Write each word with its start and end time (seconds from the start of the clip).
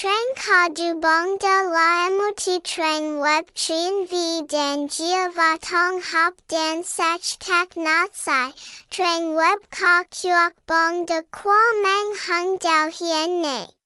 Trang 0.00 0.32
ka 0.34 0.68
du 0.76 0.94
bong 0.94 1.36
da 1.40 1.56
la 1.72 1.88
emuti 2.08 2.54
trang 2.64 3.18
web 3.20 3.44
chien 3.54 4.06
v 4.10 4.20
dan 4.48 4.88
gia 4.88 5.28
va 5.28 5.58
tong 5.60 6.00
hop 6.00 6.32
dan 6.48 6.82
sach 6.82 7.28
kak 7.38 7.76
not 7.76 8.16
sai, 8.16 8.48
trang 8.88 9.34
web 9.34 9.58
ka 9.70 10.04
bong 10.66 11.04
da 11.04 11.20
qua 11.30 11.60
mang 11.82 12.14
hung 12.24 12.56
dao 12.56 12.88
hien 12.88 13.42
ne. 13.42 13.79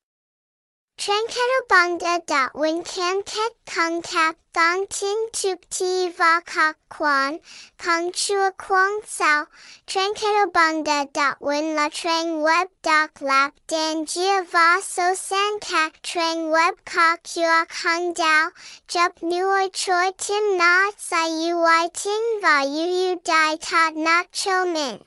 Trangcadobongda 1.04 2.55
win 2.55 2.82
cam 2.82 3.23
ket 3.25 3.52
kung 3.66 4.00
kap 4.00 4.37
thong 4.55 4.87
tin 4.89 5.19
tuk 5.32 5.61
ti 5.69 6.09
va 6.09 6.41
kok 6.46 6.77
quan, 6.88 7.38
kung 7.77 8.11
chua 8.12 8.50
quang 8.57 9.00
sao, 9.06 9.45
trangcadobongda 9.87 11.37
win 11.41 11.75
la 11.75 11.91
trang 11.91 12.41
web 12.41 12.69
doc 12.82 13.20
lap 13.20 13.52
dan 13.69 14.06
gia 14.06 14.41
va 14.51 14.80
so 14.80 15.12
san 15.14 15.61
kak 15.61 16.01
trang 16.02 16.51
web 16.51 16.75
kok 16.87 17.21
kuok 17.23 17.68
hung 17.82 18.15
dao, 18.15 18.48
jup 18.88 19.12
nuoi 19.21 19.68
choi 19.74 20.10
tim 20.16 20.57
not 20.57 20.95
sai 20.98 21.29
ui 21.52 21.88
ting 21.93 22.41
va 22.41 22.62
uu 22.65 23.16
di 23.27 23.57
tot 23.60 23.95
not 23.95 24.32
cho 24.32 24.65
min. 24.65 25.05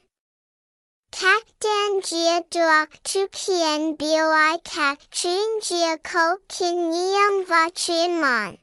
Kak 1.17 1.45
dan 1.59 2.02
gia 2.05 2.41
duok 2.53 2.89
tu 3.03 3.25
kien 3.31 3.95
boi 3.98 4.58
kak 4.63 4.99
ching 5.09 5.59
gia 5.66 5.98
ko 6.09 6.38
kin 6.48 6.91
niam 6.91 7.44
va 7.49 7.70
chien 7.73 8.21
mon. 8.21 8.58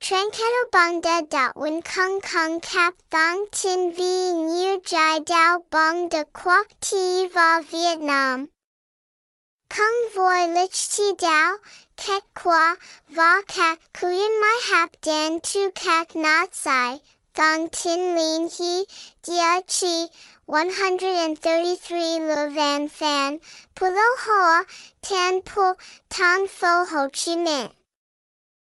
Trangcadobongda 0.00 1.30
da 1.30 1.52
win 1.54 1.82
kung 1.82 2.20
kung 2.20 2.58
kap 2.60 2.94
thong 3.12 3.46
tin 3.52 3.92
vi 3.92 4.32
new 4.32 4.80
jai 4.90 5.20
dao 5.20 5.62
bong 5.70 6.08
da 6.08 6.24
quoc 6.32 6.66
ti 6.80 7.28
va 7.28 7.62
Vietnam. 7.70 8.48
Kung 9.70 9.98
voi 10.14 10.48
lich 10.56 10.78
ti 10.96 11.12
dao, 11.18 11.58
ket 11.96 12.24
qua, 12.34 12.74
va 13.08 13.42
kak 13.46 13.78
kuyen 13.94 14.40
mai 14.40 14.58
hap 14.70 14.90
dan 15.00 15.38
tu 15.40 15.70
kak 15.70 16.16
not 16.16 16.54
sai, 16.54 16.98
thong 17.36 17.68
tin 17.68 18.16
lin 18.16 18.48
he, 18.48 18.86
dia 19.22 19.62
chi, 19.68 20.08
133 20.46 22.20
Le 22.20 22.50
Van 22.50 22.88
Phan, 22.88 23.40
Pulo 23.74 24.16
Hoa, 24.24 24.64
Tan 25.02 25.42
Phu, 25.42 25.74
Tan 26.08 26.48
Fo 26.48 26.86
Ho 26.86 27.10
Chi 27.10 27.36
Minh. 27.36 27.70